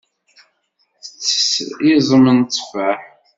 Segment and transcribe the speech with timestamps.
[1.03, 1.51] Tettess
[1.93, 2.99] iẓem n tteffaḥ.